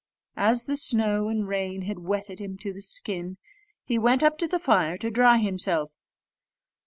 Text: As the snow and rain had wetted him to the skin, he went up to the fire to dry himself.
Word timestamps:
As 0.37 0.65
the 0.65 0.77
snow 0.77 1.27
and 1.29 1.47
rain 1.47 1.83
had 1.83 1.99
wetted 1.99 2.39
him 2.39 2.57
to 2.57 2.73
the 2.73 2.81
skin, 2.81 3.37
he 3.83 3.99
went 3.99 4.23
up 4.23 4.39
to 4.39 4.47
the 4.47 4.57
fire 4.57 4.97
to 4.97 5.11
dry 5.11 5.37
himself. 5.37 5.95